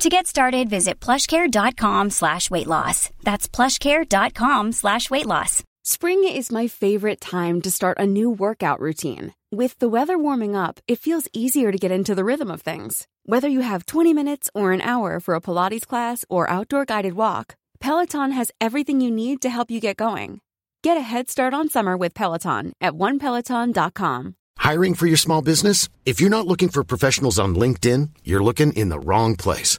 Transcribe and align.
To 0.00 0.08
get 0.08 0.26
started, 0.26 0.70
visit 0.70 0.98
plushcare.com 0.98 2.08
slash 2.08 2.50
weight 2.50 2.66
loss. 2.66 3.10
That's 3.22 3.46
plushcare.com 3.46 4.72
slash 4.72 5.10
weight 5.10 5.26
loss. 5.26 5.62
Spring 5.84 6.24
is 6.24 6.50
my 6.50 6.68
favorite 6.68 7.20
time 7.20 7.60
to 7.60 7.70
start 7.70 7.98
a 7.98 8.06
new 8.06 8.30
workout 8.30 8.80
routine. 8.80 9.34
With 9.52 9.78
the 9.78 9.90
weather 9.90 10.16
warming 10.16 10.56
up, 10.56 10.80
it 10.88 11.00
feels 11.00 11.28
easier 11.34 11.70
to 11.70 11.76
get 11.76 11.90
into 11.90 12.14
the 12.14 12.24
rhythm 12.24 12.50
of 12.50 12.62
things. 12.62 13.06
Whether 13.24 13.48
you 13.48 13.60
have 13.60 13.84
20 13.84 14.14
minutes 14.14 14.48
or 14.54 14.72
an 14.72 14.80
hour 14.80 15.20
for 15.20 15.34
a 15.34 15.40
Pilates 15.42 15.86
class 15.86 16.24
or 16.30 16.48
outdoor 16.48 16.86
guided 16.86 17.12
walk, 17.12 17.54
Peloton 17.78 18.30
has 18.30 18.50
everything 18.58 19.02
you 19.02 19.10
need 19.10 19.42
to 19.42 19.50
help 19.50 19.70
you 19.70 19.80
get 19.80 19.98
going. 19.98 20.40
Get 20.82 20.96
a 20.96 21.02
head 21.02 21.28
start 21.28 21.52
on 21.52 21.68
summer 21.68 21.98
with 21.98 22.14
Peloton 22.14 22.72
at 22.80 22.94
onepeloton.com. 22.94 24.34
Hiring 24.56 24.94
for 24.94 25.06
your 25.06 25.18
small 25.18 25.42
business? 25.42 25.90
If 26.06 26.22
you're 26.22 26.30
not 26.30 26.46
looking 26.46 26.70
for 26.70 26.84
professionals 26.84 27.38
on 27.38 27.54
LinkedIn, 27.54 28.10
you're 28.24 28.42
looking 28.42 28.72
in 28.72 28.88
the 28.88 28.98
wrong 28.98 29.36
place. 29.36 29.78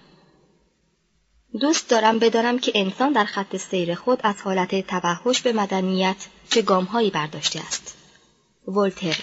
دوست 1.59 1.89
دارم 1.89 2.19
بدانم 2.19 2.59
که 2.59 2.71
انسان 2.75 3.13
در 3.13 3.25
خط 3.25 3.55
سیر 3.55 3.95
خود 3.95 4.19
از 4.23 4.41
حالت 4.41 4.87
توحش 4.87 5.41
به 5.41 5.53
مدنیت 5.53 6.15
چه 6.49 6.61
گامهایی 6.61 7.09
برداشته 7.09 7.59
است. 7.59 7.95
ولتر. 8.67 9.17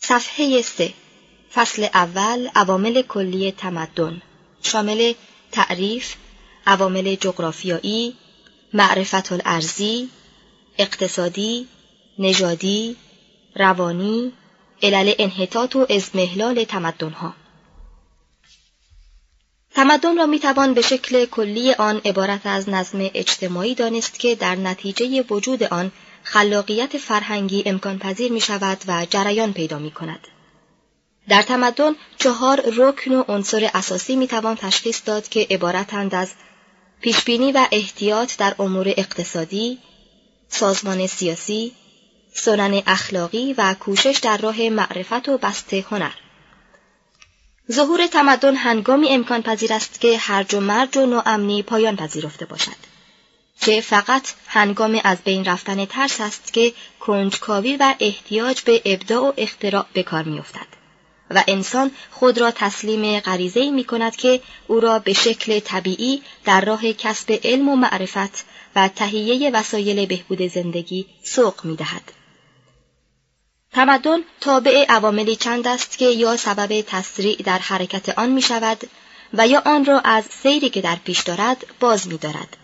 صفحه 0.00 0.62
سه. 0.62 0.92
فصل 1.54 1.86
اول 1.94 2.48
عوامل 2.54 3.02
کلی 3.02 3.52
تمدن. 3.52 4.22
شامل 4.62 5.12
تعریف، 5.52 6.14
عوامل 6.66 7.14
جغرافیایی، 7.14 8.16
معرفت 8.74 9.32
الارزی، 9.32 10.08
اقتصادی، 10.78 11.68
نژادی، 12.18 12.96
روانی، 13.56 14.32
علل 14.82 15.12
انحطاط 15.18 15.76
و 15.76 15.86
ازمهلال 15.90 16.64
تمدنها. 16.64 17.34
تمدن 19.74 20.16
را 20.16 20.26
می‌توان 20.26 20.74
به 20.74 20.82
شکل 20.82 21.24
کلی 21.24 21.72
آن 21.72 22.00
عبارت 22.04 22.40
از 22.46 22.68
نظم 22.68 23.10
اجتماعی 23.14 23.74
دانست 23.74 24.18
که 24.18 24.34
در 24.34 24.54
نتیجه 24.54 25.24
وجود 25.30 25.62
آن 25.62 25.92
خلاقیت 26.22 26.98
فرهنگی 26.98 27.62
امکان 27.66 27.98
پذیر 27.98 28.32
می 28.32 28.40
شود 28.40 28.78
و 28.86 29.06
جریان 29.10 29.52
پیدا 29.52 29.78
می 29.78 29.90
کند. 29.90 30.28
در 31.28 31.42
تمدن 31.42 31.94
چهار 32.18 32.62
رکن 32.76 33.12
و 33.12 33.24
عنصر 33.28 33.70
اساسی 33.74 34.16
می 34.16 34.26
توان 34.26 34.56
تشخیص 34.56 35.00
داد 35.04 35.28
که 35.28 35.46
عبارتند 35.50 36.14
از 36.14 36.32
پیشبینی 37.00 37.52
و 37.52 37.66
احتیاط 37.72 38.36
در 38.36 38.54
امور 38.58 38.88
اقتصادی، 38.88 39.78
سازمان 40.48 41.06
سیاسی، 41.06 41.72
سنن 42.34 42.82
اخلاقی 42.86 43.54
و 43.58 43.74
کوشش 43.74 44.18
در 44.22 44.36
راه 44.36 44.68
معرفت 44.68 45.28
و 45.28 45.38
بست 45.38 45.74
هنر. 45.74 46.12
ظهور 47.72 48.06
تمدن 48.06 48.56
هنگامی 48.56 49.08
امکان 49.08 49.42
پذیر 49.42 49.72
است 49.72 50.00
که 50.00 50.18
هرج 50.18 50.54
و 50.54 50.60
مرج 50.60 50.96
و 50.96 51.06
ناامنی 51.06 51.62
پایان 51.62 51.96
پذیرفته 51.96 52.44
باشد. 52.44 52.92
که 53.60 53.80
فقط 53.80 54.28
هنگام 54.46 55.00
از 55.04 55.18
بین 55.24 55.44
رفتن 55.44 55.84
ترس 55.84 56.20
است 56.20 56.52
که 56.52 56.72
کنجکاوی 57.00 57.76
و 57.76 57.94
احتیاج 58.00 58.60
به 58.60 58.82
ابداع 58.84 59.22
و 59.22 59.32
اختراع 59.36 59.86
به 59.92 60.02
کار 60.02 60.22
میافتد 60.22 60.66
و 61.30 61.44
انسان 61.48 61.90
خود 62.10 62.38
را 62.38 62.50
تسلیم 62.50 63.20
غریزه 63.20 63.70
می 63.70 63.84
کند 63.84 64.16
که 64.16 64.40
او 64.66 64.80
را 64.80 64.98
به 64.98 65.12
شکل 65.12 65.60
طبیعی 65.60 66.22
در 66.44 66.60
راه 66.64 66.92
کسب 66.92 67.40
علم 67.44 67.68
و 67.68 67.76
معرفت 67.76 68.44
و 68.76 68.88
تهیه 68.88 69.50
وسایل 69.50 70.06
بهبود 70.06 70.46
زندگی 70.46 71.06
سوق 71.22 71.64
می 71.64 71.76
دهد. 71.76 72.21
تمدن 73.72 74.20
تابع 74.40 74.84
عواملی 74.88 75.36
چند 75.36 75.66
است 75.66 75.98
که 75.98 76.04
یا 76.04 76.36
سبب 76.36 76.80
تسریع 76.80 77.36
در 77.36 77.58
حرکت 77.58 78.18
آن 78.18 78.30
می 78.30 78.42
شود 78.42 78.90
و 79.34 79.48
یا 79.48 79.62
آن 79.66 79.84
را 79.84 80.00
از 80.00 80.24
سیری 80.24 80.70
که 80.70 80.80
در 80.80 80.96
پیش 81.04 81.20
دارد 81.20 81.66
باز 81.80 82.08
می 82.08 82.18
دارد. 82.18 82.56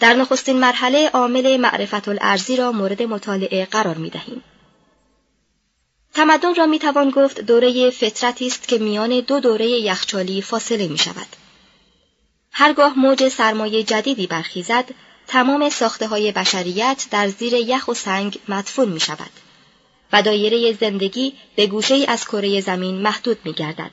در 0.00 0.14
نخستین 0.14 0.60
مرحله 0.60 1.08
عامل 1.08 1.56
معرفت 1.56 2.08
الارزی 2.08 2.56
را 2.56 2.72
مورد 2.72 3.02
مطالعه 3.02 3.66
قرار 3.66 3.94
می 3.94 4.10
دهیم. 4.10 4.42
تمدن 6.14 6.54
را 6.54 6.66
می 6.66 6.78
توان 6.78 7.10
گفت 7.10 7.40
دوره 7.40 7.90
فطرتی 7.90 8.46
است 8.46 8.68
که 8.68 8.78
میان 8.78 9.20
دو 9.20 9.40
دوره 9.40 9.66
یخچالی 9.66 10.42
فاصله 10.42 10.88
می 10.88 10.98
شود. 10.98 11.26
هرگاه 12.52 12.98
موج 12.98 13.28
سرمایه 13.28 13.82
جدیدی 13.82 14.26
برخیزد، 14.26 14.84
تمام 15.26 15.68
ساخته 15.68 16.06
های 16.06 16.32
بشریت 16.32 17.06
در 17.10 17.28
زیر 17.28 17.54
یخ 17.54 17.88
و 17.88 17.94
سنگ 17.94 18.38
مدفون 18.48 18.88
می 18.88 19.00
شود 19.00 19.30
و 20.12 20.22
دایره 20.22 20.72
زندگی 20.72 21.32
به 21.56 21.66
گوشه 21.66 22.04
از 22.08 22.24
کره 22.24 22.60
زمین 22.60 22.94
محدود 23.02 23.38
می 23.44 23.52
گردد. 23.52 23.90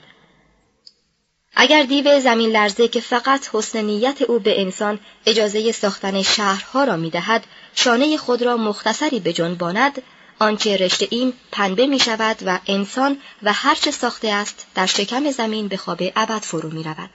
اگر 1.56 1.84
دیو 1.84 2.20
زمین 2.20 2.50
لرزه 2.50 2.88
که 2.88 3.02
فقط 3.02 3.50
حسن 3.54 3.82
نیت 3.82 4.22
او 4.22 4.40
به 4.40 4.62
انسان 4.62 5.00
اجازه 5.26 5.72
ساختن 5.72 6.22
شهرها 6.22 6.84
را 6.84 6.96
می 6.96 7.10
دهد، 7.10 7.44
شانه 7.76 8.18
خود 8.18 8.42
را 8.42 8.58
مختصری 8.58 9.20
به 9.20 9.34
جنباند، 9.34 10.02
آنچه 10.40 10.78
رشته 10.78 11.08
ایم 11.12 11.34
پنبه 11.52 11.88
می 11.88 12.00
شود 12.00 12.38
و 12.46 12.60
انسان 12.68 13.18
و 13.44 13.54
هرچه 13.54 13.92
ساخته 13.92 14.28
است 14.28 14.68
در 14.76 14.86
شکم 14.86 15.32
زمین 15.32 15.68
به 15.68 15.78
خواب 15.78 16.02
ابد 16.16 16.42
فرو 16.42 16.70
می 16.70 16.84
رود. 16.84 17.10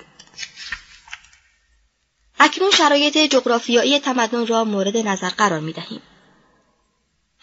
اکنون 2.40 2.70
شرایط 2.70 3.18
جغرافیایی 3.18 3.98
تمدن 3.98 4.46
را 4.46 4.64
مورد 4.64 4.96
نظر 4.96 5.28
قرار 5.28 5.60
می 5.60 5.72
دهیم. 5.72 6.02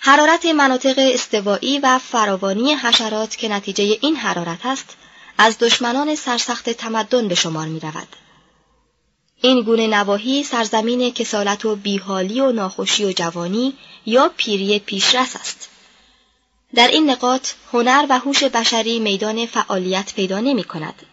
حرارت 0.01 0.45
مناطق 0.45 0.95
استوایی 0.97 1.79
و 1.79 1.99
فراوانی 1.99 2.73
حشرات 2.73 3.35
که 3.35 3.49
نتیجه 3.49 3.97
این 4.01 4.15
حرارت 4.15 4.65
است 4.65 4.97
از 5.37 5.57
دشمنان 5.57 6.15
سرسخت 6.15 6.69
تمدن 6.69 7.27
به 7.27 7.35
شمار 7.35 7.67
می 7.67 7.79
رود. 7.79 8.07
این 9.41 9.61
گونه 9.61 9.87
نواحی 9.87 10.43
سرزمین 10.43 11.11
کسالت 11.11 11.65
و 11.65 11.75
بیحالی 11.75 12.41
و 12.41 12.51
ناخوشی 12.51 13.05
و 13.05 13.11
جوانی 13.11 13.73
یا 14.05 14.31
پیری 14.37 14.79
پیشرس 14.79 15.35
است. 15.35 15.69
در 16.75 16.87
این 16.87 17.09
نقاط 17.09 17.49
هنر 17.73 18.05
و 18.09 18.19
هوش 18.19 18.43
بشری 18.43 18.99
میدان 18.99 19.45
فعالیت 19.45 20.13
پیدا 20.13 20.39
نمی 20.39 20.63
کند. 20.63 21.05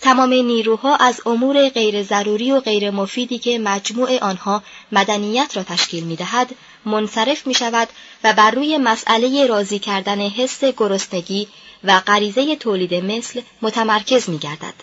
تمام 0.00 0.32
نیروها 0.32 0.96
از 0.96 1.20
امور 1.26 1.68
غیر 1.68 2.02
ضروری 2.02 2.52
و 2.52 2.60
غیر 2.60 2.90
مفیدی 2.90 3.38
که 3.38 3.58
مجموع 3.58 4.18
آنها 4.18 4.62
مدنیت 4.92 5.56
را 5.56 5.62
تشکیل 5.62 6.04
می 6.04 6.16
دهد 6.16 6.54
منصرف 6.84 7.46
می 7.46 7.54
شود 7.54 7.88
و 8.24 8.32
بر 8.32 8.50
روی 8.50 8.78
مسئله 8.78 9.46
راضی 9.46 9.78
کردن 9.78 10.20
حس 10.20 10.64
گرسنگی 10.64 11.48
و 11.84 12.00
غریزه 12.00 12.56
تولید 12.56 12.94
مثل 12.94 13.40
متمرکز 13.62 14.28
می 14.30 14.38
گردد. 14.38 14.74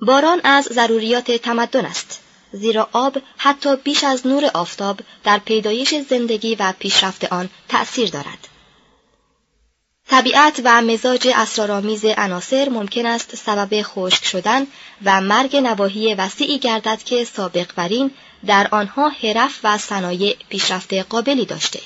باران 0.00 0.40
از 0.44 0.64
ضروریات 0.64 1.30
تمدن 1.32 1.84
است. 1.84 2.20
زیرا 2.52 2.88
آب 2.92 3.18
حتی 3.36 3.76
بیش 3.76 4.04
از 4.04 4.26
نور 4.26 4.50
آفتاب 4.54 5.00
در 5.24 5.38
پیدایش 5.38 5.94
زندگی 5.94 6.54
و 6.54 6.72
پیشرفت 6.78 7.24
آن 7.24 7.48
تأثیر 7.68 8.10
دارد. 8.10 8.51
طبیعت 10.12 10.60
و 10.64 10.82
مزاج 10.82 11.28
اسرارآمیز 11.34 12.04
عناصر 12.04 12.68
ممکن 12.68 13.06
است 13.06 13.36
سبب 13.36 13.82
خشک 13.82 14.24
شدن 14.24 14.66
و 15.04 15.20
مرگ 15.20 15.56
نواحی 15.56 16.14
وسیعی 16.14 16.58
گردد 16.58 17.02
که 17.04 17.24
سابق 17.24 17.74
برین 17.76 18.10
در 18.46 18.68
آنها 18.70 19.08
حرف 19.08 19.60
و 19.64 19.78
صنایع 19.78 20.36
پیشرفت 20.48 20.94
قابلی 20.94 21.44
داشته 21.44 21.80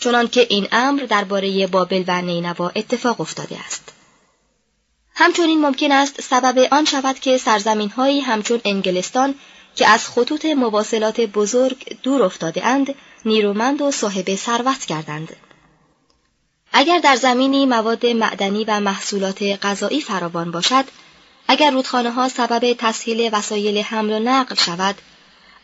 چنانکه 0.00 0.46
این 0.50 0.68
امر 0.72 1.00
درباره 1.00 1.66
بابل 1.66 2.04
و 2.06 2.22
نینوا 2.22 2.72
اتفاق 2.76 3.20
افتاده 3.20 3.58
است 3.66 3.92
همچنین 5.14 5.60
ممکن 5.60 5.92
است 5.92 6.20
سبب 6.20 6.68
آن 6.70 6.84
شود 6.84 7.18
که 7.18 7.38
سرزمین 7.38 7.90
هایی 7.90 8.20
همچون 8.20 8.60
انگلستان 8.64 9.34
که 9.76 9.88
از 9.88 10.08
خطوط 10.08 10.44
مواصلات 10.44 11.20
بزرگ 11.20 11.98
دور 12.02 12.22
افتاده 12.22 12.66
اند 12.66 12.94
نیرومند 13.24 13.82
و 13.82 13.90
صاحب 13.90 14.34
ثروت 14.34 14.84
کردند. 14.84 15.36
اگر 16.76 16.98
در 16.98 17.16
زمینی 17.16 17.66
مواد 17.66 18.06
معدنی 18.06 18.64
و 18.64 18.80
محصولات 18.80 19.42
غذایی 19.42 20.00
فراوان 20.00 20.50
باشد، 20.50 20.84
اگر 21.48 21.70
رودخانه 21.70 22.10
ها 22.10 22.28
سبب 22.28 22.72
تسهیل 22.78 23.30
وسایل 23.32 23.78
حمل 23.78 24.12
و 24.12 24.18
نقل 24.18 24.54
شود، 24.54 24.94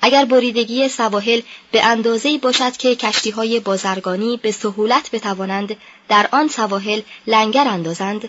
اگر 0.00 0.24
بریدگی 0.24 0.88
سواحل 0.88 1.40
به 1.72 1.84
اندازه‌ای 1.84 2.38
باشد 2.38 2.76
که 2.76 2.96
کشتی 2.96 3.30
های 3.30 3.60
بازرگانی 3.60 4.36
به 4.36 4.52
سهولت 4.52 5.10
بتوانند 5.10 5.76
در 6.08 6.28
آن 6.32 6.48
سواحل 6.48 7.00
لنگر 7.26 7.68
اندازند 7.68 8.28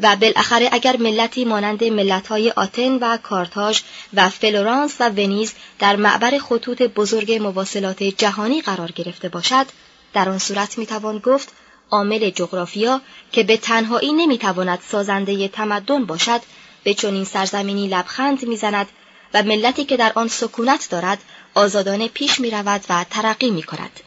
و 0.00 0.16
بالاخره 0.16 0.68
اگر 0.72 0.96
ملتی 0.96 1.44
مانند 1.44 1.84
ملت‌های 1.84 2.50
آتن 2.50 2.92
و 2.92 3.16
کارتاژ 3.16 3.80
و 4.14 4.28
فلورانس 4.28 4.96
و 5.00 5.08
ونیز 5.08 5.52
در 5.78 5.96
معبر 5.96 6.38
خطوط 6.38 6.82
بزرگ 6.82 7.32
مواصلات 7.32 8.02
جهانی 8.02 8.60
قرار 8.60 8.92
گرفته 8.92 9.28
باشد 9.28 9.66
در 10.12 10.28
آن 10.28 10.38
صورت 10.38 10.78
می‌توان 10.78 11.18
گفت 11.18 11.52
عامل 11.90 12.30
جغرافیا 12.30 13.00
که 13.32 13.42
به 13.42 13.56
تنهایی 13.56 14.12
نمی‌تواند 14.12 14.78
سازنده 14.88 15.48
تمدن 15.48 16.04
باشد 16.04 16.40
به 16.84 16.94
چنین 16.94 17.24
سرزمینی 17.24 17.88
لبخند 17.88 18.46
می‌زند 18.46 18.88
و 19.34 19.42
ملتی 19.42 19.84
که 19.84 19.96
در 19.96 20.12
آن 20.14 20.28
سکونت 20.28 20.90
دارد 20.90 21.18
آزادانه 21.54 22.08
پیش 22.08 22.40
می 22.40 22.50
رود 22.50 22.84
و 22.88 23.04
ترقی 23.10 23.50
می 23.50 23.62
کند. 23.62 24.00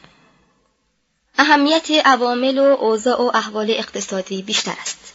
اهمیت 1.37 1.91
عوامل 2.05 2.57
و 2.57 2.63
اوضاع 2.63 3.21
و 3.21 3.31
احوال 3.33 3.71
اقتصادی 3.71 4.41
بیشتر 4.41 4.75
است. 4.81 5.13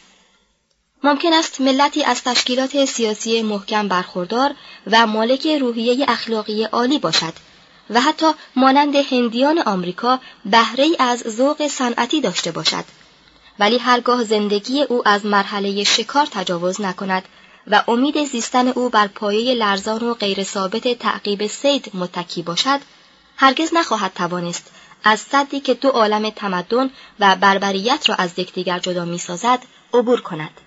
ممکن 1.03 1.33
است 1.33 1.61
ملتی 1.61 2.05
از 2.05 2.23
تشکیلات 2.23 2.85
سیاسی 2.85 3.43
محکم 3.43 3.89
برخوردار 3.89 4.55
و 4.87 5.07
مالک 5.07 5.47
روحیه 5.47 6.05
اخلاقی 6.09 6.65
عالی 6.65 6.99
باشد 6.99 7.33
و 7.91 8.01
حتی 8.01 8.27
مانند 8.57 8.97
هندیان 8.97 9.59
آمریکا 9.59 10.21
بهره 10.45 10.89
از 10.99 11.19
ذوق 11.19 11.67
صنعتی 11.67 12.21
داشته 12.21 12.53
باشد. 12.53 12.85
ولی 13.59 13.79
هرگاه 13.79 14.25
زندگی 14.25 14.83
او 14.83 15.09
از 15.09 15.27
مرحله 15.27 15.85
شکار 15.85 16.27
تجاوز 16.31 16.81
نکند 16.81 17.25
و 17.67 17.83
امید 17.89 18.25
زیستن 18.25 18.69
او 18.69 18.89
بر 18.89 19.07
پایه 19.07 19.55
لرزان 19.55 20.03
و 20.03 20.15
غیر 20.15 20.45
ثابت 20.45 20.99
تعقیب 20.99 21.47
سید 21.47 21.91
متکی 21.95 22.43
باشد 22.43 22.81
هرگز 23.37 23.75
نخواهد 23.75 24.13
توانست 24.15 24.71
از 25.05 25.21
صدی 25.21 25.61
که 25.61 25.75
دو 25.75 25.89
عالم 25.89 26.31
تمدن 26.31 26.91
و 27.21 27.37
بربریت 27.37 28.09
را 28.09 28.15
از 28.15 28.39
یکدیگر 28.39 28.79
جدا 28.79 29.05
می‌سازد 29.05 29.59
عبور 29.95 30.21
کند. 30.21 30.61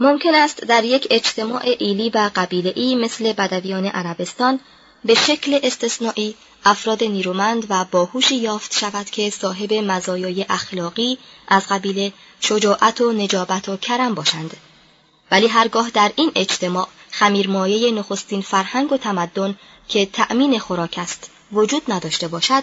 ممکن 0.00 0.34
است 0.34 0.64
در 0.64 0.84
یک 0.84 1.06
اجتماع 1.10 1.62
ایلی 1.78 2.10
و 2.14 2.30
ای 2.74 2.94
مثل 2.94 3.32
بدویان 3.32 3.86
عربستان 3.86 4.60
به 5.04 5.14
شکل 5.14 5.58
استثنایی 5.62 6.34
افراد 6.64 7.04
نیرومند 7.04 7.66
و 7.68 7.84
باهوشی 7.84 8.36
یافت 8.36 8.78
شود 8.78 9.10
که 9.10 9.30
صاحب 9.30 9.72
مزایای 9.72 10.46
اخلاقی 10.48 11.18
از 11.48 11.66
قبیل 11.68 12.12
شجاعت 12.40 13.00
و 13.00 13.12
نجابت 13.12 13.68
و 13.68 13.76
کرم 13.76 14.14
باشند. 14.14 14.56
ولی 15.30 15.46
هرگاه 15.46 15.90
در 15.90 16.12
این 16.16 16.32
اجتماع 16.34 16.88
خمیرمایه 17.10 17.90
نخستین 17.90 18.40
فرهنگ 18.40 18.92
و 18.92 18.96
تمدن 18.96 19.58
که 19.88 20.06
تأمین 20.06 20.58
خوراک 20.58 20.94
است 20.98 21.30
وجود 21.52 21.82
نداشته 21.88 22.28
باشد 22.28 22.62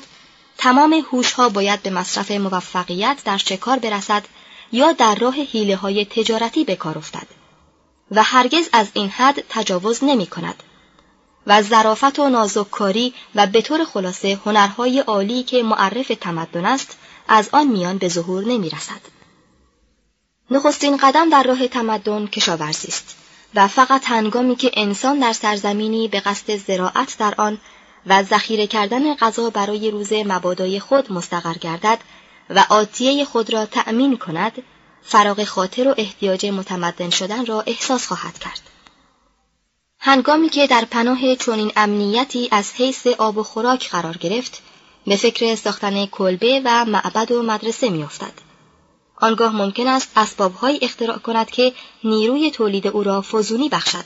تمام 0.57 1.05
هوشها 1.11 1.49
باید 1.49 1.83
به 1.83 1.89
مصرف 1.89 2.31
موفقیت 2.31 3.21
در 3.25 3.37
شکار 3.37 3.79
برسد 3.79 4.25
یا 4.71 4.91
در 4.91 5.15
راه 5.15 5.35
حیله 5.35 5.75
های 5.75 6.05
تجارتی 6.05 6.63
به 6.63 6.75
کار 6.75 6.97
افتد. 6.97 7.27
و 8.11 8.23
هرگز 8.23 8.69
از 8.73 8.87
این 8.93 9.09
حد 9.09 9.43
تجاوز 9.49 10.03
نمی 10.03 10.27
کند. 10.27 10.63
و 11.47 11.61
ظرافت 11.61 12.19
و 12.19 12.29
نازککاری 12.29 13.13
و 13.35 13.47
به 13.47 13.61
طور 13.61 13.85
خلاصه 13.85 14.39
هنرهای 14.45 14.99
عالی 14.99 15.43
که 15.43 15.63
معرف 15.63 16.11
تمدن 16.21 16.65
است 16.65 16.97
از 17.27 17.49
آن 17.51 17.67
میان 17.67 17.97
به 17.97 18.07
ظهور 18.07 18.43
نمی 18.43 18.69
رسد. 18.69 19.01
نخستین 20.51 20.97
قدم 20.97 21.29
در 21.29 21.43
راه 21.43 21.67
تمدن 21.67 22.27
کشاورزی 22.27 22.87
است 22.87 23.15
و 23.55 23.67
فقط 23.67 24.01
هنگامی 24.05 24.55
که 24.55 24.71
انسان 24.73 25.19
در 25.19 25.33
سرزمینی 25.33 26.07
به 26.07 26.19
قصد 26.19 26.57
زراعت 26.57 27.17
در 27.17 27.33
آن 27.37 27.57
و 28.07 28.23
ذخیره 28.23 28.67
کردن 28.67 29.15
غذا 29.15 29.49
برای 29.49 29.91
روز 29.91 30.13
مبادای 30.13 30.79
خود 30.79 31.11
مستقر 31.11 31.53
گردد 31.53 31.99
و 32.49 32.65
آتیه 32.69 33.25
خود 33.25 33.53
را 33.53 33.65
تأمین 33.65 34.17
کند 34.17 34.63
فراغ 35.03 35.43
خاطر 35.43 35.87
و 35.87 35.95
احتیاج 35.97 36.45
متمدن 36.45 37.09
شدن 37.09 37.45
را 37.45 37.61
احساس 37.61 38.07
خواهد 38.07 38.39
کرد 38.39 38.61
هنگامی 40.03 40.49
که 40.49 40.67
در 40.67 40.85
پناه 40.91 41.35
چنین 41.35 41.71
امنیتی 41.75 42.49
از 42.51 42.73
حیث 42.73 43.07
آب 43.07 43.37
و 43.37 43.43
خوراک 43.43 43.89
قرار 43.89 44.17
گرفت 44.17 44.61
به 45.07 45.15
فکر 45.15 45.55
ساختن 45.55 46.05
کلبه 46.05 46.61
و 46.65 46.85
معبد 46.85 47.31
و 47.31 47.43
مدرسه 47.43 47.89
میافتد. 47.89 48.33
آنگاه 49.15 49.55
ممکن 49.55 49.87
است 49.87 50.11
اسبابهایی 50.15 50.79
اختراع 50.81 51.17
کند 51.17 51.49
که 51.49 51.73
نیروی 52.03 52.51
تولید 52.51 52.87
او 52.87 53.03
را 53.03 53.21
فزونی 53.21 53.69
بخشد 53.69 54.03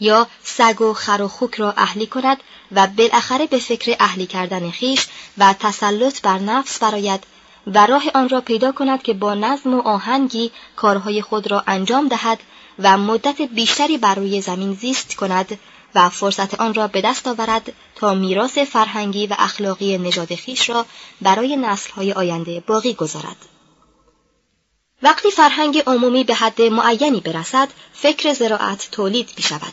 یا 0.00 0.26
سگ 0.42 0.80
و 0.80 0.92
خر 0.92 1.22
و 1.22 1.28
خوک 1.28 1.54
را 1.54 1.74
اهلی 1.76 2.06
کند 2.06 2.38
و 2.72 2.86
بالاخره 2.86 3.46
به 3.46 3.58
فکر 3.58 3.96
اهلی 4.00 4.26
کردن 4.26 4.70
خیش 4.70 5.06
و 5.38 5.54
تسلط 5.60 6.20
بر 6.20 6.38
نفس 6.38 6.78
براید 6.78 7.24
و 7.66 7.86
راه 7.86 8.02
آن 8.14 8.28
را 8.28 8.40
پیدا 8.40 8.72
کند 8.72 9.02
که 9.02 9.14
با 9.14 9.34
نظم 9.34 9.74
و 9.74 9.80
آهنگی 9.80 10.50
کارهای 10.76 11.22
خود 11.22 11.50
را 11.50 11.64
انجام 11.66 12.08
دهد 12.08 12.38
و 12.78 12.98
مدت 12.98 13.42
بیشتری 13.42 13.98
بر 13.98 14.14
روی 14.14 14.40
زمین 14.40 14.74
زیست 14.74 15.14
کند 15.14 15.58
و 15.94 16.08
فرصت 16.08 16.60
آن 16.60 16.74
را 16.74 16.88
به 16.88 17.00
دست 17.00 17.28
آورد 17.28 17.72
تا 17.94 18.14
میراث 18.14 18.58
فرهنگی 18.58 19.26
و 19.26 19.34
اخلاقی 19.38 19.98
نژاد 19.98 20.34
خیش 20.34 20.70
را 20.70 20.86
برای 21.20 21.56
نسلهای 21.56 22.12
آینده 22.12 22.60
باقی 22.60 22.94
گذارد. 22.94 23.36
وقتی 25.02 25.30
فرهنگ 25.30 25.82
عمومی 25.86 26.24
به 26.24 26.34
حد 26.34 26.62
معینی 26.62 27.20
برسد، 27.20 27.68
فکر 27.92 28.32
زراعت 28.32 28.88
تولید 28.90 29.30
می 29.36 29.42
شود 29.42 29.72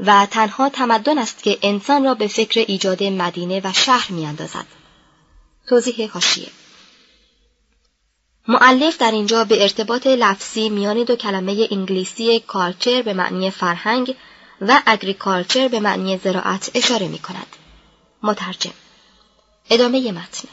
و 0.00 0.26
تنها 0.26 0.68
تمدن 0.68 1.18
است 1.18 1.42
که 1.42 1.58
انسان 1.62 2.04
را 2.04 2.14
به 2.14 2.28
فکر 2.28 2.64
ایجاد 2.68 3.02
مدینه 3.02 3.60
و 3.64 3.72
شهر 3.72 4.12
می 4.12 4.26
اندازد. 4.26 4.66
توضیح 5.68 6.10
هاشیه 6.10 6.48
معلف 8.48 8.98
در 8.98 9.10
اینجا 9.10 9.44
به 9.44 9.62
ارتباط 9.62 10.06
لفظی 10.06 10.68
میان 10.68 11.04
دو 11.04 11.16
کلمه 11.16 11.68
انگلیسی 11.70 12.40
کالچر 12.40 13.02
به 13.02 13.14
معنی 13.14 13.50
فرهنگ 13.50 14.14
و 14.60 14.82
اگریکالچر 14.86 15.68
به 15.68 15.80
معنی 15.80 16.18
زراعت 16.18 16.70
اشاره 16.74 17.08
می 17.08 17.18
کند. 17.18 17.56
مترجم 18.22 18.72
ادامه 19.70 20.12
متن 20.12 20.48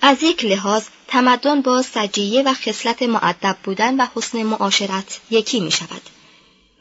از 0.00 0.22
یک 0.22 0.44
لحاظ 0.44 0.84
تمدن 1.08 1.62
با 1.62 1.82
سجیه 1.82 2.42
و 2.42 2.54
خصلت 2.54 3.02
مؤدب 3.02 3.56
بودن 3.64 4.00
و 4.00 4.06
حسن 4.14 4.42
معاشرت 4.42 5.20
یکی 5.30 5.60
می 5.60 5.70
شود 5.70 6.02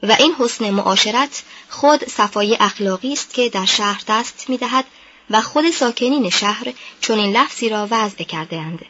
و 0.04 0.16
این 0.20 0.36
حسن 0.40 0.70
معاشرت 0.70 1.44
خود 1.70 2.04
صفای 2.04 2.58
اخلاقی 2.60 3.14
است 3.14 3.34
که 3.34 3.50
در 3.50 3.66
شهر 3.66 4.02
دست 4.08 4.50
می 4.50 4.58
دهد 4.58 4.86
و 5.30 5.42
خود 5.42 5.72
ساکنین 5.72 6.30
شهر 6.30 6.74
چون 7.02 7.20
این 7.20 7.38
لفظی 7.38 7.70
را 7.70 7.88
وضع 7.92 8.24
کرده 8.24 8.58
اند. 8.58 8.86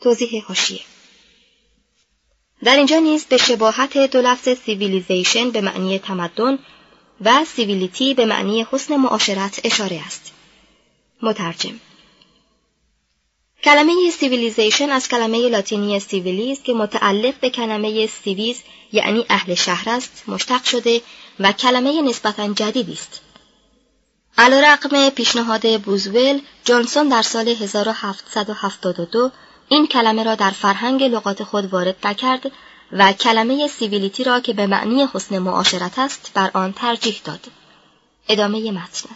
توضیح 0.00 0.44
حاشیه 0.44 0.80
در 2.64 2.76
اینجا 2.76 2.98
نیز 2.98 3.26
به 3.26 3.36
شباهت 3.36 3.98
دو 3.98 4.20
لفظ 4.22 4.48
civilization 4.58 5.50
به 5.50 5.60
معنی 5.60 5.98
تمدن 5.98 6.58
و 7.20 7.44
civility 7.44 8.14
به 8.14 8.26
معنی 8.26 8.66
حسن 8.70 8.96
معاشرت 8.96 9.60
اشاره 9.64 10.00
است. 10.06 10.32
مترجم 11.22 11.80
کلمه 13.64 14.10
civilization 14.10 14.90
از 14.90 15.08
کلمه 15.08 15.48
لاتینی 15.48 16.00
civilis 16.00 16.62
که 16.62 16.74
متعلق 16.74 17.40
به 17.40 17.50
کلمه 17.50 18.06
سیویز 18.06 18.62
یعنی 18.92 19.26
اهل 19.28 19.54
شهر 19.54 19.90
است 19.90 20.24
مشتق 20.28 20.64
شده 20.64 21.02
و 21.40 21.52
کلمه 21.52 22.02
نسبتا 22.02 22.52
جدیدی 22.52 22.92
است. 22.92 23.20
رغم 24.38 25.10
پیشنهاد 25.10 25.80
بوزول 25.82 26.40
جانسون 26.64 27.08
در 27.08 27.22
سال 27.22 27.48
1772 27.48 29.30
این 29.68 29.86
کلمه 29.86 30.22
را 30.24 30.34
در 30.34 30.50
فرهنگ 30.50 31.02
لغات 31.02 31.44
خود 31.44 31.72
وارد 31.72 32.06
نکرد 32.06 32.52
و 32.92 33.12
کلمه 33.12 33.68
سیویلیتی 33.68 34.24
را 34.24 34.40
که 34.40 34.52
به 34.52 34.66
معنی 34.66 35.08
حسن 35.14 35.38
معاشرت 35.38 35.98
است 35.98 36.30
بر 36.34 36.50
آن 36.54 36.72
ترجیح 36.72 37.20
داد. 37.24 37.40
ادامه 38.28 38.70
متن 38.70 39.08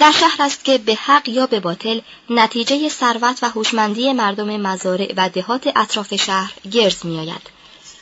در 0.00 0.12
شهر 0.12 0.36
است 0.40 0.64
که 0.64 0.78
به 0.78 0.94
حق 0.94 1.28
یا 1.28 1.46
به 1.46 1.60
باطل 1.60 2.00
نتیجه 2.30 2.88
ثروت 2.88 3.42
و 3.42 3.48
هوشمندی 3.48 4.12
مردم 4.12 4.60
مزارع 4.60 5.12
و 5.16 5.28
دهات 5.28 5.72
اطراف 5.76 6.14
شهر 6.16 6.52
گرز 6.72 7.06
میآید 7.06 7.50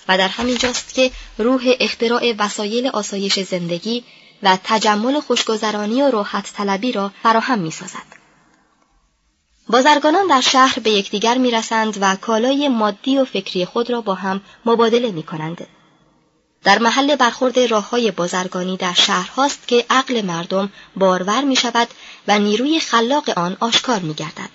و 0.09 0.19
در 0.19 0.29
همین 0.29 0.59
جاست 0.59 0.95
که 0.95 1.11
روح 1.39 1.75
اختراع 1.81 2.35
وسایل 2.39 2.87
آسایش 2.87 3.39
زندگی 3.39 4.05
و 4.43 4.59
تجمل 4.65 5.21
خوشگذرانی 5.21 6.03
و 6.03 6.11
راحت 6.11 6.53
طلبی 6.53 6.93
را 6.93 7.13
فراهم 7.23 7.59
می 7.59 7.71
سازد. 7.71 8.22
بازرگانان 9.69 10.27
در 10.27 10.41
شهر 10.41 10.79
به 10.79 10.91
یکدیگر 10.91 11.39
می‌رسند 11.39 11.99
و 12.01 12.17
کالای 12.17 12.69
مادی 12.69 13.19
و 13.19 13.25
فکری 13.25 13.65
خود 13.65 13.91
را 13.91 14.01
با 14.01 14.15
هم 14.15 14.41
مبادله 14.67 15.11
می 15.11 15.23
کنند. 15.23 15.67
در 16.65 16.79
محل 16.79 17.17
برخورد 17.17 17.59
راه 17.59 17.91
های 17.91 18.11
بازرگانی 18.11 18.77
در 18.77 18.93
شهرهاست 18.93 19.69
که 19.69 19.87
عقل 19.91 20.23
مردم 20.23 20.73
بارور 20.97 21.45
می 21.45 21.57
شود 21.57 21.89
و 22.29 22.39
نیروی 22.39 22.81
خلاق 22.81 23.31
آن 23.37 23.57
آشکار 23.61 23.99
می 23.99 24.15
گردد. 24.15 24.51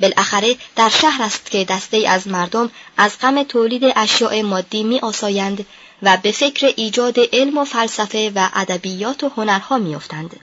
بالاخره 0.00 0.56
در 0.76 0.88
شهر 0.88 1.22
است 1.22 1.50
که 1.50 1.64
دسته 1.64 2.08
از 2.08 2.28
مردم 2.28 2.70
از 2.96 3.18
غم 3.20 3.42
تولید 3.42 3.82
اشیاء 3.96 4.42
مادی 4.42 4.84
می 4.84 5.00
آسایند 5.00 5.66
و 6.02 6.18
به 6.22 6.32
فکر 6.32 6.72
ایجاد 6.76 7.16
علم 7.32 7.58
و 7.58 7.64
فلسفه 7.64 8.32
و 8.34 8.48
ادبیات 8.54 9.24
و 9.24 9.28
هنرها 9.36 9.78
می 9.78 9.94
افتند. 9.94 10.40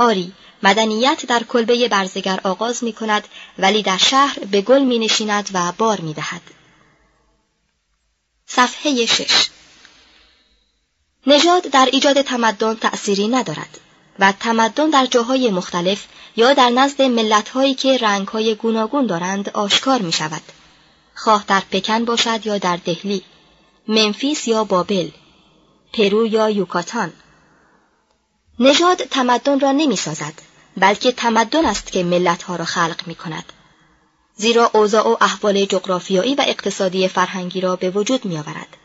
آری 0.00 0.32
مدنیت 0.62 1.26
در 1.26 1.42
کلبه 1.42 1.88
برزگر 1.88 2.40
آغاز 2.44 2.84
می 2.84 2.92
کند 2.92 3.28
ولی 3.58 3.82
در 3.82 3.96
شهر 3.96 4.38
به 4.38 4.60
گل 4.60 4.82
می 4.82 4.98
نشیند 4.98 5.50
و 5.52 5.72
بار 5.78 6.00
می 6.00 6.14
دهد. 6.14 6.42
صفحه 8.46 9.06
شش 9.06 9.48
نژاد 11.26 11.62
در 11.62 11.88
ایجاد 11.92 12.22
تمدن 12.22 12.74
تأثیری 12.74 13.28
ندارد 13.28 13.80
و 14.18 14.32
تمدن 14.32 14.90
در 14.90 15.06
جاهای 15.06 15.50
مختلف 15.50 16.06
یا 16.36 16.54
در 16.54 16.70
نزد 16.70 17.02
ملتهایی 17.02 17.74
که 17.74 17.98
رنگهای 17.98 18.54
گوناگون 18.54 19.06
دارند 19.06 19.48
آشکار 19.48 20.02
می 20.02 20.12
شود. 20.12 20.42
خواه 21.14 21.44
در 21.46 21.62
پکن 21.70 22.04
باشد 22.04 22.46
یا 22.46 22.58
در 22.58 22.76
دهلی، 22.76 23.22
منفیس 23.88 24.48
یا 24.48 24.64
بابل، 24.64 25.08
پرو 25.92 26.26
یا 26.26 26.50
یوکاتان. 26.50 27.12
نژاد 28.62 29.04
تمدن 29.04 29.60
را 29.60 29.72
نمی 29.72 29.96
سازد 29.96 30.34
بلکه 30.76 31.12
تمدن 31.12 31.64
است 31.64 31.92
که 31.92 32.04
ملتها 32.04 32.56
را 32.56 32.64
خلق 32.64 33.00
می 33.06 33.14
کند. 33.14 33.52
زیرا 34.36 34.70
اوضاع 34.74 35.08
و 35.08 35.16
احوال 35.20 35.64
جغرافیایی 35.64 36.34
و 36.34 36.44
اقتصادی 36.46 37.08
فرهنگی 37.08 37.60
را 37.60 37.76
به 37.76 37.90
وجود 37.90 38.24
می 38.24 38.38
آورد 38.38 38.76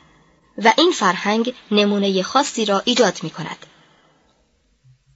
و 0.58 0.74
این 0.77 0.91
فرهنگ 0.91 1.53
نمونه 1.72 2.24
خاصی 2.24 2.65
را 2.65 2.82
ایجاد 2.86 3.20
می 3.24 3.29
کند. 3.29 3.65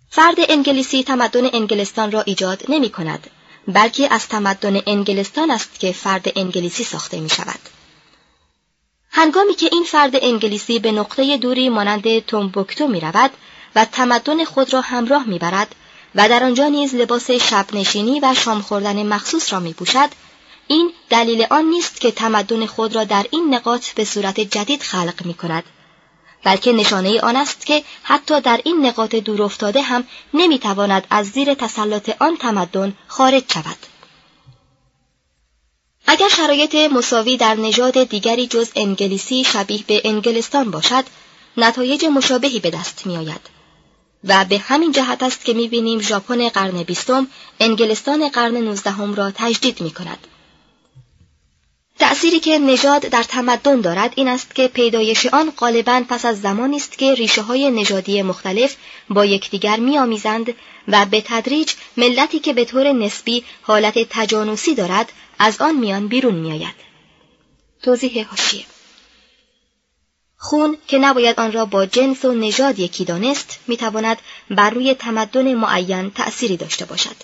فرد 0.09 0.35
انگلیسی 0.49 1.03
تمدن 1.03 1.45
انگلستان 1.53 2.11
را 2.11 2.21
ایجاد 2.21 2.63
نمی 2.69 2.89
کند 2.89 3.29
بلکه 3.67 4.13
از 4.13 4.27
تمدن 4.27 4.81
انگلستان 4.87 5.51
است 5.51 5.79
که 5.79 5.91
فرد 5.91 6.31
انگلیسی 6.35 6.83
ساخته 6.83 7.19
می 7.19 7.29
شود. 7.29 7.59
هنگامی 9.11 9.55
که 9.55 9.69
این 9.71 9.83
فرد 9.83 10.15
انگلیسی 10.21 10.79
به 10.79 10.91
نقطه 10.91 11.37
دوری 11.37 11.69
مانند 11.69 12.19
تومبوکتو 12.19 12.87
می 12.87 12.99
رود 12.99 13.31
و 13.75 13.85
تمدن 13.85 14.45
خود 14.45 14.73
را 14.73 14.81
همراه 14.81 15.23
می 15.27 15.39
برد 15.39 15.75
و 16.15 16.29
در 16.29 16.43
آنجا 16.43 16.67
نیز 16.67 16.95
لباس 16.95 17.31
شبنشینی 17.31 18.19
و 18.19 18.33
شام 18.33 18.61
خوردن 18.61 19.05
مخصوص 19.05 19.53
را 19.53 19.59
می 19.59 19.73
پوشد 19.73 20.09
این 20.67 20.93
دلیل 21.09 21.47
آن 21.49 21.65
نیست 21.65 22.01
که 22.01 22.11
تمدن 22.11 22.65
خود 22.65 22.95
را 22.95 23.03
در 23.03 23.25
این 23.31 23.55
نقاط 23.55 23.89
به 23.89 24.05
صورت 24.05 24.39
جدید 24.39 24.83
خلق 24.83 25.25
می 25.25 25.33
کند 25.33 25.63
بلکه 26.43 26.73
نشانه 26.73 27.21
آن 27.21 27.35
است 27.35 27.65
که 27.65 27.83
حتی 28.03 28.41
در 28.41 28.59
این 28.63 28.85
نقاط 28.85 29.15
دورافتاده 29.15 29.81
هم 29.81 30.03
نمی‌تواند 30.33 31.07
از 31.09 31.27
زیر 31.27 31.53
تسلط 31.53 32.21
آن 32.21 32.37
تمدن 32.37 32.93
خارج 33.07 33.43
شود. 33.53 33.77
اگر 36.07 36.29
شرایط 36.29 36.75
مساوی 36.75 37.37
در 37.37 37.55
نژاد 37.55 38.03
دیگری 38.03 38.47
جز 38.47 38.71
انگلیسی 38.75 39.43
شبیه 39.43 39.83
به 39.87 40.01
انگلستان 40.05 40.71
باشد 40.71 41.03
نتایج 41.57 42.05
مشابهی 42.05 42.59
به 42.59 42.69
دست 42.69 43.07
میآید. 43.07 43.58
و 44.23 44.45
به 44.45 44.57
همین 44.57 44.91
جهت 44.91 45.23
است 45.23 45.45
که 45.45 45.53
می‌بینیم 45.53 46.01
ژاپن 46.01 46.49
قرن 46.49 46.83
بیستم 46.83 47.27
انگلستان 47.59 48.29
قرن 48.29 48.57
نوزدهم 48.57 49.13
را 49.13 49.31
تجدید 49.35 49.81
می 49.81 49.91
کند. 49.91 50.27
تأثیری 51.99 52.39
که 52.39 52.59
نژاد 52.59 53.01
در 53.01 53.23
تمدن 53.23 53.81
دارد 53.81 54.13
این 54.15 54.27
است 54.27 54.55
که 54.55 54.67
پیدایش 54.67 55.25
آن 55.25 55.51
غالبا 55.51 56.03
پس 56.09 56.25
از 56.25 56.41
زمانی 56.41 56.77
است 56.77 56.97
که 56.97 57.13
ریشه 57.13 57.41
های 57.41 57.71
نژادی 57.71 58.21
مختلف 58.21 58.75
با 59.09 59.25
یکدیگر 59.25 59.79
میآمیزند 59.79 60.53
و 60.87 61.05
به 61.05 61.21
تدریج 61.25 61.73
ملتی 61.97 62.39
که 62.39 62.53
به 62.53 62.65
طور 62.65 62.93
نسبی 62.93 63.43
حالت 63.61 64.07
تجانسی 64.09 64.75
دارد 64.75 65.11
از 65.39 65.61
آن 65.61 65.75
میان 65.75 66.07
بیرون 66.07 66.35
میآید. 66.35 66.75
توضیح 67.83 68.25
حاشیه 68.25 68.65
خون 70.41 70.77
که 70.87 70.97
نباید 70.97 71.39
آن 71.39 71.51
را 71.51 71.65
با 71.65 71.85
جنس 71.85 72.25
و 72.25 72.33
نژاد 72.33 72.79
یکی 72.79 73.05
دانست 73.05 73.59
می‌تواند 73.67 74.17
بر 74.49 74.69
روی 74.69 74.93
تمدن 74.93 75.53
معین 75.53 76.11
تأثیری 76.11 76.57
داشته 76.57 76.85
باشد 76.85 77.15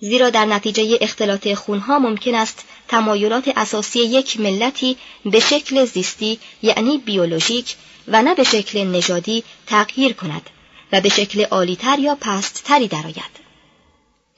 زیرا 0.00 0.30
در 0.30 0.44
نتیجه 0.44 0.98
اختلاط 1.00 1.54
خونها 1.54 1.98
ممکن 1.98 2.34
است 2.34 2.64
تمایلات 2.88 3.52
اساسی 3.56 3.98
یک 3.98 4.40
ملتی 4.40 4.96
به 5.24 5.40
شکل 5.40 5.84
زیستی 5.84 6.38
یعنی 6.62 6.98
بیولوژیک 6.98 7.76
و 8.08 8.22
نه 8.22 8.34
به 8.34 8.44
شکل 8.44 8.84
نژادی 8.84 9.44
تغییر 9.66 10.12
کند 10.12 10.50
و 10.92 11.00
به 11.00 11.08
شکل 11.08 11.44
عالیتر 11.44 11.98
یا 11.98 12.14
پستتری 12.20 12.88
درآید. 12.88 13.44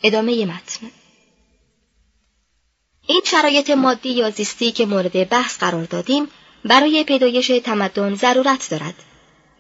ادامه 0.03 0.47
متن 0.47 0.91
این 3.07 3.21
شرایط 3.25 3.71
مادی 3.71 4.11
یا 4.11 4.31
زیستی 4.31 4.73
که 4.73 4.87
مورد 4.87 5.29
بحث 5.29 5.59
قرار 5.59 5.85
دادیم 5.85 6.29
برای 6.67 7.05
پیدایش 7.05 7.47
تمدن 7.65 8.15
ضرورت 8.15 8.71
دارد 8.71 8.95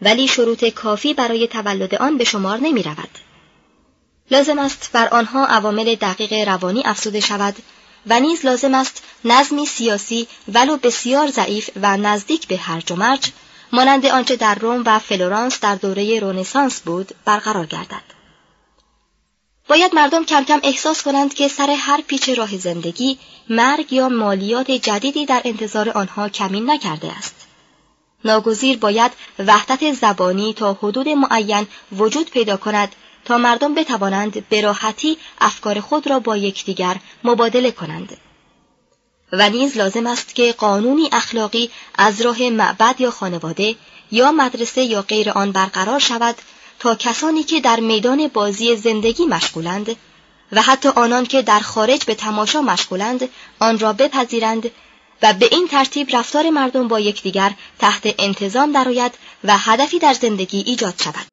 ولی 0.03 0.29
شروط 0.29 0.65
کافی 0.65 1.15
برای 1.15 1.47
تولد 1.47 1.95
آن 1.95 2.19
به 2.19 2.25
شمار 2.25 2.59
نمی 2.59 2.83
رود. 2.83 3.19
لازم 4.31 4.59
است 4.59 4.91
بر 4.93 5.09
آنها 5.09 5.47
عوامل 5.47 5.95
دقیق 5.95 6.33
روانی 6.49 6.83
افزوده 6.85 7.21
شود 7.21 7.57
و 8.07 8.21
نیز 8.21 8.47
لازم 8.47 8.75
است 8.75 9.03
نظمی 9.25 9.67
سیاسی 9.67 10.29
ولو 10.49 10.77
بسیار 10.77 11.31
ضعیف 11.31 11.71
و 11.83 11.97
نزدیک 11.97 12.47
به 12.47 12.57
هرج 12.57 12.93
و 12.93 12.97
مرج 12.97 13.31
مانند 13.73 14.07
آنچه 14.07 14.37
در 14.37 14.55
روم 14.55 14.83
و 14.87 14.99
فلورانس 14.99 15.61
در 15.61 15.75
دوره 15.75 16.21
رونسانس 16.21 16.81
بود 16.81 17.15
برقرار 17.25 17.67
گردد 17.67 18.16
باید 19.69 19.95
مردم 19.95 20.25
کم 20.25 20.45
کم 20.45 20.61
احساس 20.63 21.03
کنند 21.03 21.35
که 21.35 21.49
سر 21.49 21.71
هر 21.71 22.01
پیچ 22.01 22.29
راه 22.29 22.57
زندگی 22.57 23.19
مرگ 23.49 23.93
یا 23.93 24.09
مالیات 24.09 24.71
جدیدی 24.71 25.27
در 25.27 25.43
انتظار 25.45 25.91
آنها 25.91 26.29
کمین 26.29 26.71
نکرده 26.71 27.13
است. 27.19 27.35
ناگزیر 28.25 28.79
باید 28.79 29.13
وحدت 29.39 29.93
زبانی 29.93 30.55
تا 30.55 30.73
حدود 30.73 31.09
معین 31.09 31.67
وجود 31.93 32.31
پیدا 32.31 32.57
کند 32.57 32.95
تا 33.25 33.39
مردم 33.39 33.75
بتوانند 33.75 34.49
به 34.49 34.61
راحتی 34.61 35.19
افکار 35.41 35.81
خود 35.81 36.11
را 36.11 36.21
با 36.21 36.37
یکدیگر 36.37 36.97
مبادله 37.25 37.71
کنند. 37.71 38.17
و 39.33 39.51
نیز 39.51 39.77
لازم 39.77 40.07
است 40.07 40.35
که 40.35 40.53
قانونی 40.53 41.09
اخلاقی 41.13 41.71
از 41.95 42.21
راه 42.21 42.43
معبد 42.43 42.95
یا 42.99 43.11
خانواده 43.11 43.75
یا 44.11 44.33
مدرسه 44.33 44.83
یا 44.83 45.03
غیر 45.03 45.31
آن 45.31 45.53
برقرار 45.53 45.99
شود 45.99 46.37
تا 46.79 46.95
کسانی 46.95 47.43
که 47.43 47.61
در 47.61 47.81
میدان 47.81 48.29
بازی 48.29 48.77
زندگی 48.77 49.27
مشغولند 49.27 49.97
و 50.53 50.63
حتی 50.63 50.89
آنان 50.89 51.27
که 51.27 51.43
در 51.43 51.61
خارج 51.61 52.05
به 52.05 52.15
تماشا 52.15 52.63
مشغولند 52.63 53.29
آن 53.59 53.79
را 53.79 53.93
بپذیرند 53.93 54.71
و 55.23 55.33
به 55.33 55.49
این 55.53 55.69
ترتیب 55.69 56.17
رفتار 56.17 56.51
مردم 56.51 56.89
با 56.89 57.01
یکدیگر 57.01 57.53
تحت 57.79 58.15
انتظام 58.19 58.73
درآید 58.73 59.13
و 59.45 59.59
هدفی 59.59 59.99
در 59.99 60.13
زندگی 60.13 60.65
ایجاد 60.67 60.95
شود 61.03 61.27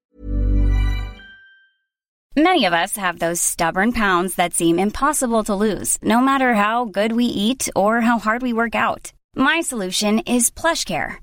Many 2.35 2.65
of 2.65 2.73
us 2.73 2.95
have 2.95 3.19
those 3.19 3.39
stubborn 3.39 3.91
pounds 3.93 4.33
that 4.35 4.55
seem 4.55 4.79
impossible 4.79 5.43
to 5.43 5.53
lose, 5.53 5.99
no 6.01 6.19
matter 6.19 6.55
how 6.55 6.85
good 6.85 7.11
we 7.11 7.25
eat 7.25 7.69
or 7.75 8.01
how 8.01 8.17
hard 8.17 8.41
we 8.41 8.53
work 8.53 8.73
out. 8.73 9.11
My 9.35 9.61
solution 9.61 10.17
is 10.19 10.49
PlushCare. 10.49 11.22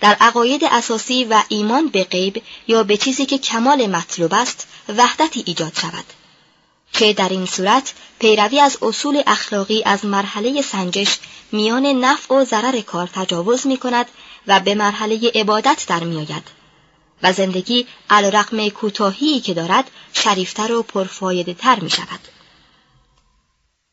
در 0.00 0.16
عقاید 0.20 0.64
اساسی 0.64 1.24
و 1.24 1.42
ایمان 1.48 1.88
به 1.88 2.04
غیب 2.04 2.42
یا 2.68 2.82
به 2.82 2.96
چیزی 2.96 3.26
که 3.26 3.38
کمال 3.38 3.86
مطلوب 3.86 4.34
است 4.34 4.68
وحدتی 4.88 5.42
ایجاد 5.46 5.72
شود 5.80 6.04
که 6.92 7.12
در 7.12 7.28
این 7.28 7.46
صورت 7.46 7.92
پیروی 8.18 8.60
از 8.60 8.78
اصول 8.82 9.22
اخلاقی 9.26 9.82
از 9.84 10.04
مرحله 10.04 10.62
سنجش 10.62 11.18
میان 11.52 11.86
نفع 11.86 12.34
و 12.34 12.44
ضرر 12.44 12.80
کار 12.80 13.10
تجاوز 13.14 13.66
می 13.66 13.76
کند 13.76 14.06
و 14.46 14.60
به 14.60 14.74
مرحله 14.74 15.30
عبادت 15.34 15.84
در 15.88 16.04
می 16.04 16.16
آید 16.16 16.42
و 17.22 17.32
زندگی 17.32 17.86
علیرغم 18.10 18.68
کوتاهی 18.68 19.40
که 19.40 19.54
دارد 19.54 19.90
شریفتر 20.12 20.72
و 20.72 20.82
پرفایده 20.82 21.54
تر 21.54 21.80
می 21.80 21.90
شود. 21.90 22.35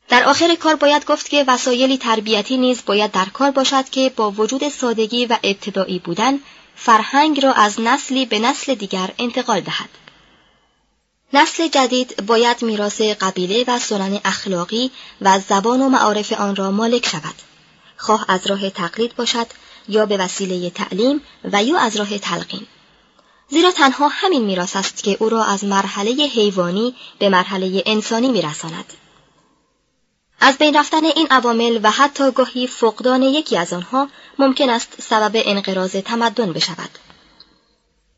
در 0.09 0.23
آخر 0.23 0.55
کار 0.55 0.75
باید 0.75 1.05
گفت 1.05 1.29
که 1.29 1.45
وسایلی 1.47 1.97
تربیتی 1.97 2.57
نیز 2.57 2.81
باید 2.85 3.11
در 3.11 3.25
کار 3.25 3.51
باشد 3.51 3.89
که 3.89 4.13
با 4.15 4.31
وجود 4.31 4.69
سادگی 4.69 5.25
و 5.25 5.37
ابتدایی 5.43 5.99
بودن 5.99 6.39
فرهنگ 6.75 7.43
را 7.43 7.53
از 7.53 7.81
نسلی 7.81 8.25
به 8.25 8.39
نسل 8.39 8.75
دیگر 8.75 9.09
انتقال 9.19 9.59
دهد. 9.59 9.89
نسل 11.33 11.67
جدید 11.67 12.25
باید 12.25 12.61
میراث 12.61 13.01
قبیله 13.01 13.63
و 13.67 13.79
سنن 13.79 14.19
اخلاقی 14.25 14.91
و 15.21 15.39
زبان 15.39 15.81
و 15.81 15.89
معارف 15.89 16.33
آن 16.33 16.55
را 16.55 16.71
مالک 16.71 17.09
شود. 17.09 17.35
خواه 17.97 18.25
از 18.27 18.47
راه 18.47 18.69
تقلید 18.69 19.15
باشد 19.15 19.47
یا 19.89 20.05
به 20.05 20.17
وسیله 20.17 20.69
تعلیم 20.69 21.21
و 21.53 21.63
یا 21.63 21.79
از 21.79 21.95
راه 21.95 22.17
تلقین. 22.17 22.67
زیرا 23.49 23.71
تنها 23.71 24.07
همین 24.07 24.45
میراث 24.45 24.75
است 24.75 25.03
که 25.03 25.17
او 25.19 25.29
را 25.29 25.43
از 25.43 25.63
مرحله 25.63 26.11
حیوانی 26.11 26.95
به 27.19 27.29
مرحله 27.29 27.83
انسانی 27.85 28.27
میرساند. 28.27 28.93
از 30.45 30.57
بین 30.57 30.75
رفتن 30.75 31.05
این 31.05 31.27
عوامل 31.31 31.79
و 31.83 31.91
حتی 31.91 32.31
گاهی 32.31 32.67
فقدان 32.67 33.23
یکی 33.23 33.57
از 33.57 33.73
آنها 33.73 34.09
ممکن 34.39 34.69
است 34.69 35.01
سبب 35.01 35.31
انقراض 35.45 35.91
تمدن 35.95 36.53
بشود. 36.53 36.89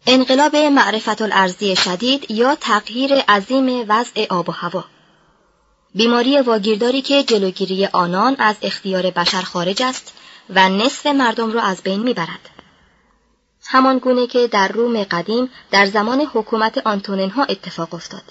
انقلاب 0.07 0.55
معرفت 0.55 1.21
الارضی 1.21 1.75
شدید 1.75 2.31
یا 2.31 2.55
تغییر 2.55 3.13
عظیم 3.13 3.85
وضع 3.87 4.25
آب 4.29 4.49
و 4.49 4.51
هوا. 4.51 4.83
بیماری 5.95 6.41
واگیرداری 6.41 7.01
که 7.01 7.23
جلوگیری 7.23 7.85
آنان 7.85 8.35
از 8.39 8.55
اختیار 8.61 9.11
بشر 9.11 9.41
خارج 9.41 9.83
است 9.83 10.13
و 10.49 10.69
نصف 10.69 11.05
مردم 11.05 11.51
را 11.51 11.61
از 11.61 11.83
بین 11.83 12.03
می‌برد. 12.03 12.49
همان 13.65 13.97
گونه 13.97 14.27
که 14.27 14.47
در 14.47 14.67
روم 14.67 15.03
قدیم 15.03 15.49
در 15.71 15.85
زمان 15.85 16.21
حکومت 16.33 16.77
آنتوننها 16.77 17.43
اتفاق 17.43 17.93
افتاد. 17.93 18.23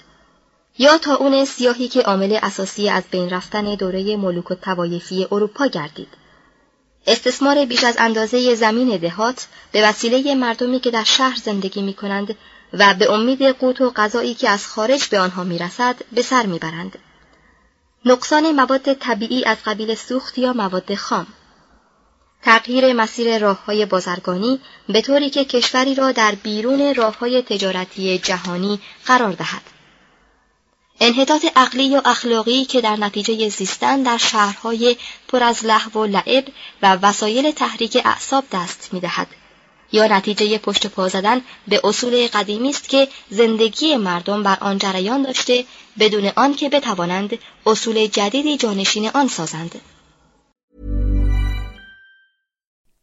یا 0.77 0.97
تا 0.97 1.15
اون 1.15 1.45
سیاهی 1.45 1.87
که 1.87 2.01
عامل 2.01 2.39
اساسی 2.43 2.89
از 2.89 3.03
بین 3.11 3.29
رفتن 3.29 3.75
دوره 3.75 4.15
ملوک 4.15 4.51
و 4.51 4.55
توایفی 4.55 5.27
اروپا 5.31 5.67
گردید 5.67 6.07
استثمار 7.07 7.65
بیش 7.65 7.83
از 7.83 7.95
اندازه 7.99 8.55
زمین 8.55 8.97
دهات 8.97 9.47
به 9.71 9.87
وسیله 9.89 10.35
مردمی 10.35 10.79
که 10.79 10.91
در 10.91 11.03
شهر 11.03 11.35
زندگی 11.43 11.81
می 11.81 11.93
کنند 11.93 12.35
و 12.73 12.93
به 12.93 13.11
امید 13.11 13.43
قوت 13.43 13.81
و 13.81 13.89
غذایی 13.95 14.33
که 14.33 14.49
از 14.49 14.67
خارج 14.67 15.07
به 15.07 15.19
آنها 15.19 15.43
می 15.43 15.59
رسد 15.59 15.95
به 16.11 16.21
سر 16.21 16.45
می 16.45 16.59
برند. 16.59 16.99
نقصان 18.05 18.51
مواد 18.51 18.93
طبیعی 18.93 19.45
از 19.45 19.57
قبیل 19.65 19.95
سوخت 19.95 20.37
یا 20.37 20.53
مواد 20.53 20.95
خام 20.95 21.27
تغییر 22.43 22.93
مسیر 22.93 23.37
راه 23.37 23.65
های 23.65 23.85
بازرگانی 23.85 24.59
به 24.89 25.01
طوری 25.01 25.29
که 25.29 25.45
کشوری 25.45 25.95
را 25.95 26.11
در 26.11 26.35
بیرون 26.43 26.95
راه 26.95 27.17
های 27.17 27.41
تجارتی 27.41 28.17
جهانی 28.17 28.79
قرار 29.05 29.31
دهد. 29.31 29.74
انحطاط 30.99 31.45
عقلی 31.55 31.83
یا 31.83 32.01
اخلاقی 32.05 32.65
که 32.65 32.81
در 32.81 32.95
نتیجه 32.95 33.49
زیستن 33.49 34.03
در 34.03 34.17
شهرهای 34.17 34.95
پر 35.27 35.43
از 35.43 35.65
لحو 35.65 35.99
و 35.99 36.05
لعب 36.05 36.45
و 36.81 36.97
وسایل 37.01 37.51
تحریک 37.51 38.01
اعصاب 38.05 38.43
دست 38.51 38.89
می‌دهد. 38.93 39.27
یا 39.91 40.07
نتیجه 40.07 40.57
پشت 40.57 40.87
پا 40.87 41.07
زدن 41.07 41.41
به 41.67 41.81
اصول 41.83 42.27
قدیمی 42.27 42.69
است 42.69 42.89
که 42.89 43.07
زندگی 43.29 43.95
مردم 43.95 44.43
بر 44.43 44.57
آن 44.61 44.77
جریان 44.77 45.23
داشته 45.23 45.65
بدون 45.99 46.31
آنکه 46.35 46.69
بتوانند 46.69 47.39
اصول 47.65 48.07
جدیدی 48.07 48.57
جانشین 48.57 49.09
آن 49.09 49.27
سازند. 49.27 49.81